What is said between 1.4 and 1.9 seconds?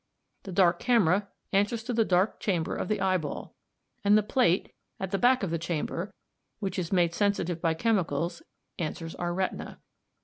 c answers